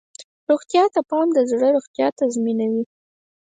[0.49, 2.83] روغتیا ته پام د زړه روغتیا تضمینوي.